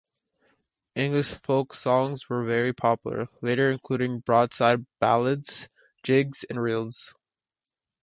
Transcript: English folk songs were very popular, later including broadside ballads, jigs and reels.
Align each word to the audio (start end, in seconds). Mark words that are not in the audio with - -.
English 0.95 1.29
folk 1.29 1.75
songs 1.75 2.27
were 2.27 2.43
very 2.43 2.73
popular, 2.73 3.27
later 3.43 3.69
including 3.69 4.19
broadside 4.19 4.87
ballads, 4.99 5.69
jigs 6.01 6.43
and 6.49 6.59
reels. 6.59 7.13